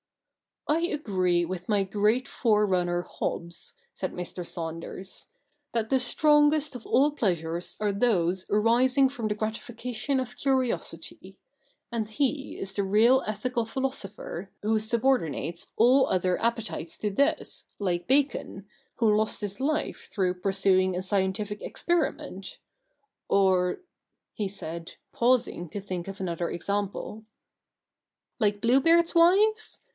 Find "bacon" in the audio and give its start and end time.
18.07-18.65